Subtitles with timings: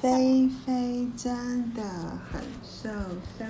[0.00, 2.88] 菲菲真的很受
[3.38, 3.46] 伤。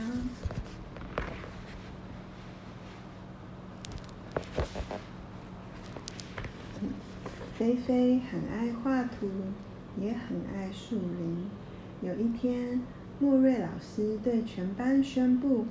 [7.57, 9.31] 菲菲很爱画图，
[9.97, 11.49] 也很爱树林。
[12.03, 12.83] 有一天，
[13.21, 15.67] 莫瑞老师对全班宣布：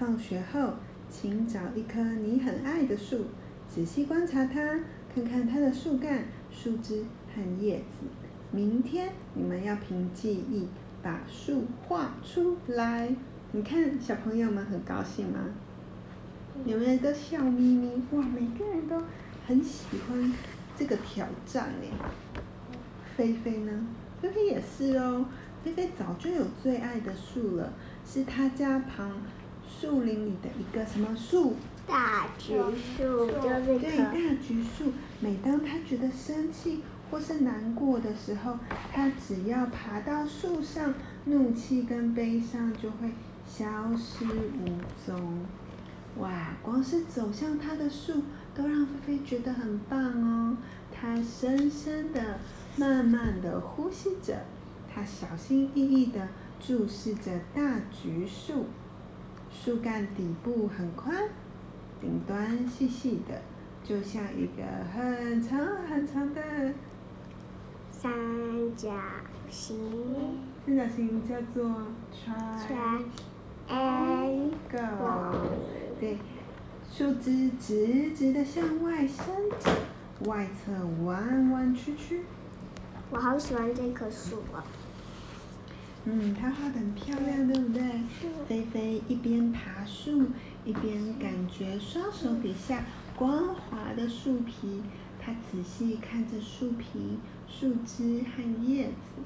[0.00, 0.72] 放学后，
[1.08, 3.26] 请找一棵你很爱的树，
[3.68, 4.80] 仔细观察它，
[5.14, 8.23] 看看它的树干、树枝和叶子。
[8.54, 10.68] 明天你们要凭记忆
[11.02, 13.12] 把树画出来。
[13.50, 15.40] 你看，小朋友们很高兴吗？
[16.64, 17.90] 有没有都笑眯眯？
[18.12, 19.02] 哇，每个人都
[19.44, 20.32] 很喜欢
[20.76, 22.08] 这个挑战哎。
[23.16, 23.86] 菲菲呢？
[24.22, 25.26] 菲菲也是哦。
[25.64, 27.72] 菲菲早就有最爱的树了，
[28.06, 29.10] 是她家旁
[29.68, 31.54] 树林里的一个什么树？
[31.88, 34.92] 大橘树，就是对，大橘树。
[35.18, 36.82] 每当她觉得生气，
[37.14, 38.58] 或是难过的时候，
[38.92, 40.92] 他只要爬到树上，
[41.26, 43.08] 怒气跟悲伤就会
[43.46, 43.64] 消
[43.96, 44.66] 失无
[45.06, 45.46] 踪。
[46.18, 48.20] 哇，光是走向他的树，
[48.52, 50.56] 都让菲菲觉得很棒哦。
[50.92, 52.40] 他深深的、
[52.76, 54.36] 慢慢的呼吸着，
[54.92, 56.26] 他小心翼翼的
[56.58, 58.64] 注视着大橘树。
[59.52, 61.14] 树干底部很宽，
[62.00, 63.40] 顶端细细的，
[63.84, 66.42] 就像一个很长很长的。
[68.04, 68.12] 三
[68.76, 68.90] 角
[69.50, 69.78] 形，
[70.66, 71.64] 三角形叫做
[72.60, 73.00] triangle。
[75.98, 76.18] 对，
[76.92, 79.24] 树枝直直的向外伸
[79.58, 79.74] 展，
[80.26, 80.70] 外侧
[81.02, 82.24] 弯弯曲曲。
[83.10, 84.62] 我好喜欢这棵树啊！
[86.04, 87.82] 嗯，它画的很漂亮，对不对？
[88.46, 90.24] 菲菲一边爬树，
[90.66, 92.84] 一边感觉双手底下
[93.16, 94.82] 光滑的树皮。
[95.24, 97.18] 他仔细看着树皮。
[97.46, 99.22] 树枝和叶子，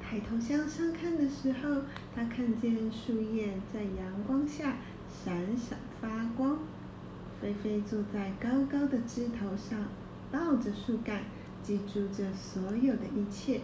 [0.00, 1.82] 抬头向上看的时候，
[2.14, 6.58] 他看见树叶在阳光下闪闪发光。
[7.38, 9.86] 菲菲坐在高高的枝头上，
[10.30, 11.24] 抱着树干，
[11.62, 13.60] 记住这所有的一切。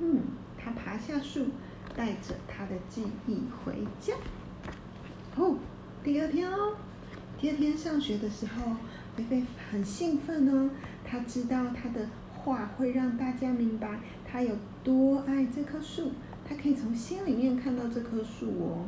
[0.00, 0.22] 嗯，
[0.58, 1.46] 他爬下树，
[1.94, 4.14] 带着他的记忆回家。
[5.36, 5.56] 哦，
[6.02, 6.74] 第二天哦，
[7.38, 8.72] 第二天上学的时候，
[9.16, 10.70] 菲菲很兴奋哦，
[11.04, 12.06] 他知道他的。
[12.42, 16.10] 画会让大家明白他有多爱这棵树，
[16.42, 18.86] 他可以从心里面看到这棵树哦。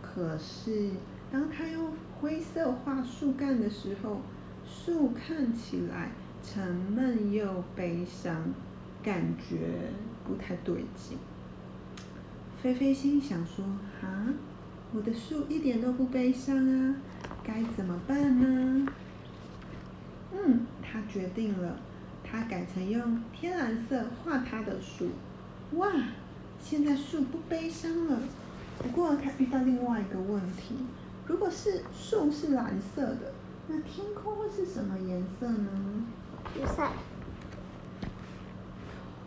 [0.00, 0.90] 可是，
[1.32, 1.90] 当他用
[2.20, 4.20] 灰色画树干的时候，
[4.64, 6.12] 树看起来
[6.44, 8.54] 沉闷又悲伤，
[9.02, 9.56] 感觉
[10.24, 11.18] 不太对劲。
[12.62, 13.64] 菲菲心想说
[14.00, 14.32] ：“啊，
[14.94, 16.94] 我的树一点都不悲伤啊，
[17.42, 18.86] 该怎么办呢？”
[21.12, 21.76] 决定了。
[22.22, 25.08] 他改成用天蓝色画他的树，
[25.76, 25.90] 哇！
[26.62, 28.20] 现在树不悲伤了。
[28.78, 30.76] 不过他遇到另外一个问题：
[31.26, 33.32] 如果是树是蓝色的，
[33.66, 35.68] 那天空会是什么颜色呢？
[36.54, 36.86] 橘色。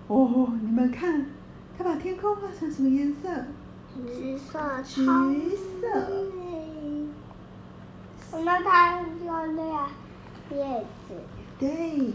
[0.07, 1.25] 哦，你们看，
[1.77, 3.27] 他把天空画成什么颜色？
[3.95, 4.81] 橘色。
[4.83, 5.05] 橘
[5.81, 5.87] 色。
[8.45, 9.89] 那它要那样
[10.51, 11.15] 叶子。
[11.59, 12.13] 对。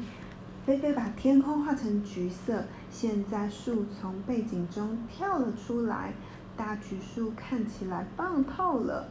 [0.67, 6.13] 菲菲把天空画成橘色，现在树从背景中跳了出来，
[6.59, 9.09] 大橘树看起来棒透了。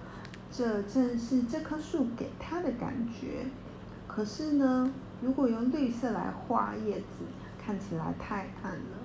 [0.51, 3.47] 这正是这棵树给他的感觉。
[4.07, 7.25] 可是呢，如果用绿色来画叶子，
[7.59, 8.97] 看起来太暗了。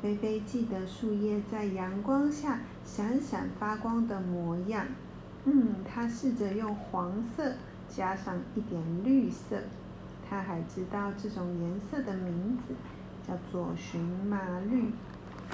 [0.00, 4.86] 菲菲记得树叶在阳光下闪闪发光的模样。
[5.44, 7.52] 嗯，他试着用黄色
[7.88, 9.58] 加上一点绿色。
[10.32, 12.74] 他还知道这种颜色的名字
[13.28, 14.00] 叫做荨
[14.30, 14.38] 麻
[14.70, 14.90] 绿。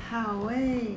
[0.09, 0.97] 好诶，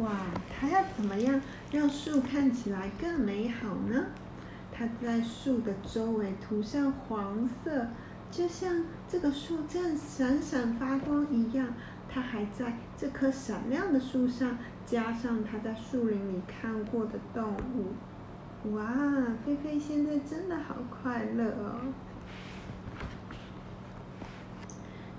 [0.00, 0.08] 哇，
[0.48, 1.38] 他要怎么样
[1.70, 4.06] 让树看起来更美好呢？
[4.72, 7.88] 他在树的周围涂上黄色，
[8.30, 11.68] 就像这个树正闪闪发光一样。
[12.08, 14.56] 他还在这棵闪亮的树上
[14.86, 18.72] 加上他在树林里看过的动物。
[18.74, 18.82] 哇，
[19.44, 21.80] 菲菲现在真的好快乐哦！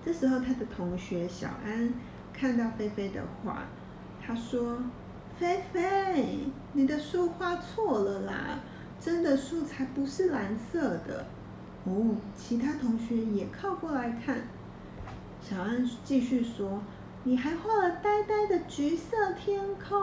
[0.04, 1.94] 这时候，他的同学小安
[2.34, 3.64] 看到菲菲的画，
[4.26, 4.78] 他说
[5.38, 6.40] ：“菲菲，
[6.74, 8.60] 你的树画错了啦，
[9.00, 11.26] 真的树才不是蓝色的。”
[11.86, 14.38] 哦，其他同学也靠过来看。
[15.42, 16.82] 小安继续说
[17.24, 19.98] ：“你还画了呆呆的橘色天空。”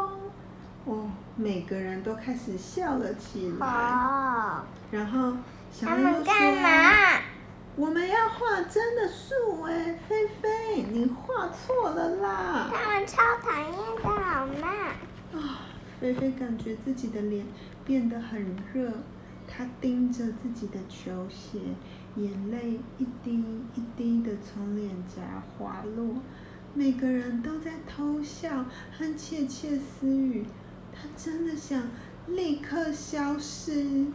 [0.84, 3.66] 哦，每个人都开始笑了起来。
[3.66, 4.64] 好。
[4.90, 5.32] 然后
[5.72, 7.20] 小安又说：“他们干嘛？”
[7.76, 12.70] 我们要画真的树哎，菲菲，你画错了啦！
[12.72, 13.70] 他们超讨厌
[14.02, 14.68] 的，好吗？
[15.34, 15.60] 啊，
[16.00, 17.44] 菲菲感觉自己的脸
[17.84, 18.90] 变得很热，
[19.46, 21.60] 她盯着自己的球鞋，
[22.16, 23.44] 眼泪一滴
[23.74, 26.14] 一滴的从脸颊滑落。
[26.72, 28.64] 每个人都在偷笑
[28.96, 30.46] 和窃窃私语，
[30.94, 31.82] 她真的想
[32.26, 34.06] 立刻消失。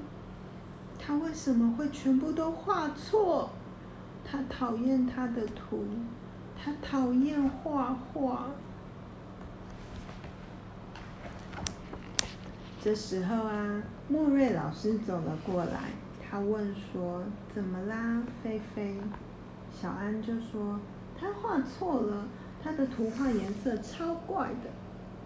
[1.03, 3.49] 他为什么会全部都画错？
[4.23, 5.83] 他讨厌他的图，
[6.55, 8.49] 他讨厌画画。
[12.79, 18.95] 这时候啊，莫瑞老师走了过来，他问说：“怎么啦，菲菲？”
[19.81, 20.79] 小安就说
[21.19, 22.25] ：“他画错了，
[22.63, 24.69] 他的图画颜色超怪的。”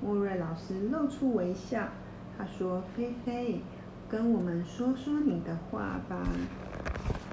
[0.01, 1.89] 莫瑞老师露出微笑，
[2.37, 3.61] 他说：“菲菲。”
[4.09, 6.23] 跟我们说说你的话吧。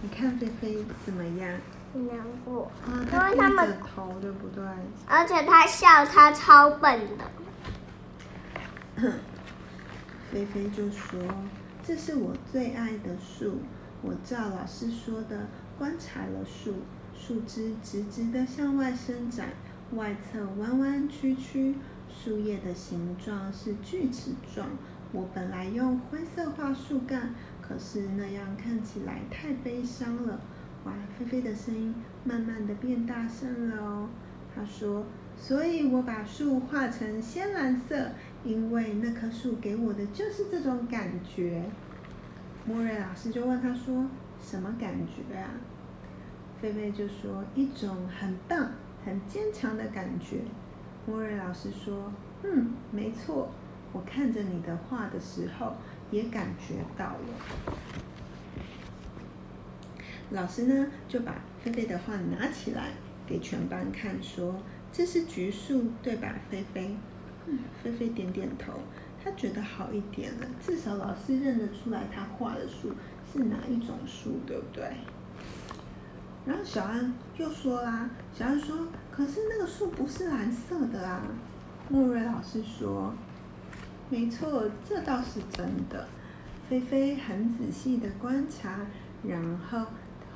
[0.02, 1.50] 你看菲菲怎么样？
[1.92, 2.70] 很难过。
[2.84, 4.64] 啊，他低着头，对不对？
[5.06, 7.24] 而且他笑，他超笨的。
[10.32, 11.20] 菲菲就说
[11.84, 13.60] ：“这是我最爱的树，
[14.00, 15.46] 我照老师说的
[15.78, 16.74] 观察了树，
[17.14, 19.50] 树枝直直的向外伸展，
[19.92, 21.76] 外侧弯弯曲曲，
[22.08, 24.66] 树叶的形状是锯齿状。”
[25.12, 30.40] 我本来用灰色画树干，可是那样看起来太悲伤了。
[30.84, 31.94] 哇，菲菲的声音
[32.24, 34.08] 慢慢的变大声了哦。
[34.54, 35.04] 她说
[35.36, 38.08] ：“所以我把树画成鲜蓝色，
[38.42, 41.62] 因为那棵树给我的就是这种感觉。”
[42.64, 44.06] 莫瑞老师就问她说
[44.40, 45.50] ：“什么感觉啊？”
[46.60, 48.70] 菲菲就说：“一种很棒、
[49.04, 50.40] 很坚强的感觉。”
[51.06, 52.12] 莫瑞老师说
[52.44, 53.50] ：“嗯，没错。”
[53.92, 55.74] 我看着你的画的时候，
[56.10, 57.76] 也感觉到了。
[60.30, 62.92] 老师呢，就把菲菲的画拿起来
[63.26, 64.56] 给全班看，说
[64.90, 66.96] ：“这是橘树，对吧，菲菲？”
[67.46, 68.72] 嗯，菲菲点点头，
[69.22, 72.92] 她觉得好一点了，至少老师认得出来她画的树
[73.30, 74.84] 是哪一种树，对不对？
[76.46, 81.22] 然后小安又说啦：“小安说，可是那个树不是蓝色的啊。”
[81.90, 83.12] 莫瑞老师说。
[84.12, 86.06] 没错，这倒是真的。
[86.68, 88.80] 菲菲很仔细的观察，
[89.26, 89.86] 然后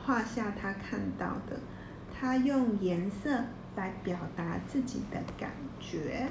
[0.02, 1.60] 画下她看到的。
[2.10, 3.28] 她用颜色
[3.76, 6.26] 来表达自己的感觉。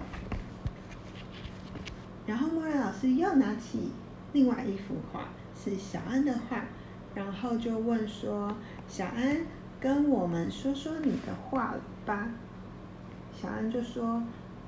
[2.25, 3.91] 然后莫瑞老师又拿起
[4.33, 6.65] 另外一幅画，是小安的画，
[7.13, 8.56] 然后就问说
[8.89, 9.45] ：“小安，
[9.80, 11.75] 跟我们说说你的画
[12.07, 12.27] 吧。”
[13.39, 14.24] 小安就说：“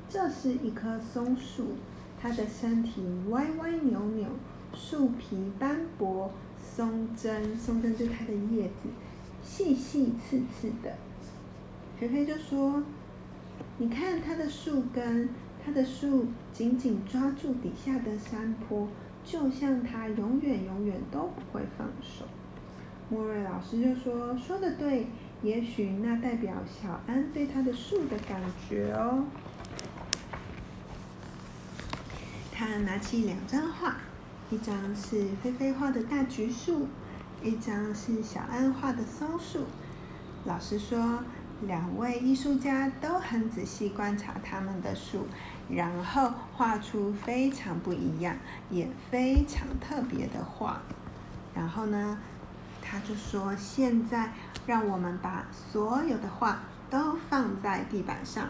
[0.07, 1.75] 这是一棵松树。”
[2.19, 4.27] 它的身体歪歪扭扭，
[4.73, 8.89] 树皮斑驳，松针，松针就是它的叶子，
[9.43, 10.95] 细细刺刺的。
[11.99, 12.83] 菲菲就说
[13.77, 15.29] ：“你看它的树根，
[15.63, 18.87] 它的树紧紧抓住底下的山坡，
[19.23, 22.25] 就像它永远永远都不会放手。”
[23.09, 25.07] 莫瑞老师就说：“说得对，
[25.41, 29.25] 也许那代表小安对他的树的感觉哦。”
[32.59, 33.97] 他拿起两张画，
[34.49, 36.87] 一张是菲菲画的大橘树，
[37.43, 39.67] 一张是小安画的松树。
[40.43, 41.19] 老师说，
[41.61, 45.27] 两位艺术家都很仔细观察他们的树，
[45.69, 48.35] 然后画出非常不一样
[48.71, 50.81] 也非常特别的画。
[51.53, 52.17] 然后呢，
[52.81, 54.33] 他就说：“现在
[54.65, 58.47] 让我们把所有的画都放在地板上，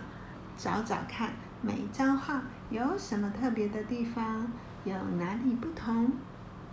[0.57, 4.51] 找找看。”每一张画有什么特别的地方？
[4.83, 6.11] 有哪里不同？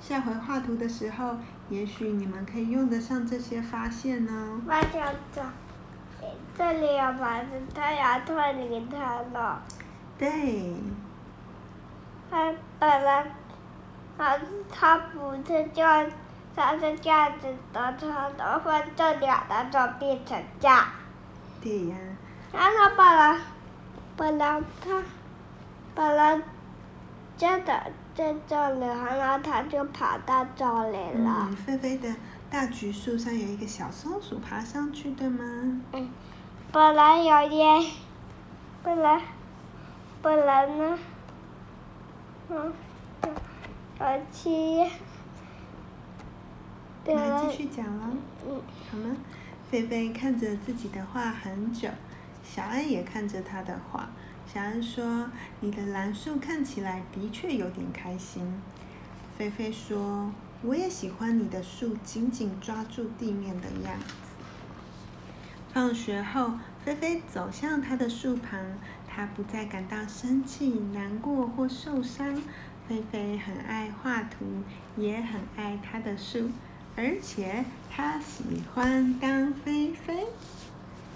[0.00, 1.37] 下回画图的时候，
[1.69, 4.61] 也许你们可以用得上这些发现呢。
[4.67, 5.03] 发现
[5.35, 5.43] 这，
[6.57, 9.62] 这里有房子，它要脱离它了。
[10.19, 10.75] 对。
[12.31, 13.26] 它本来，
[14.19, 14.38] 它
[14.71, 15.83] 它不是就，
[16.55, 20.85] 它是这样子的，它的话这两的就变成这样。
[21.61, 21.97] 对呀。
[22.53, 23.41] 然后它本来。
[24.16, 25.02] 本来它，
[25.94, 26.40] 本来
[27.37, 27.83] 真的
[28.14, 31.49] 在这里，然后它就跑到这里了。
[31.49, 32.14] 嗯，菲菲的
[32.49, 35.42] 大橘树上有一个小松鼠爬上去的吗？
[35.92, 36.09] 嗯，
[36.71, 37.90] 本来有耶，
[38.85, 39.21] 本来，
[40.23, 40.99] 本来呢，
[42.49, 42.73] 嗯，
[43.99, 44.88] 而且，
[47.04, 48.11] 那继续讲了。
[48.47, 49.16] 嗯，好吗？
[49.71, 51.88] 菲菲看着自己的画很久。
[52.45, 54.11] 小安也看着他的画。
[54.53, 58.61] 小安说：“你的蓝树看起来的确有点开心。”
[59.37, 60.31] 菲菲说
[60.63, 64.07] ：“我也喜欢你的树紧紧抓住地面的样子。”
[65.73, 66.53] 放学后，
[66.85, 68.61] 菲菲走向他的树旁，
[69.09, 72.41] 他不再感到生气、难过或受伤。
[72.87, 74.63] 菲菲很爱画图，
[74.97, 76.51] 也很爱他的树，
[76.95, 80.27] 而且他喜欢当菲菲。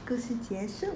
[0.09, 0.87] 故事结束。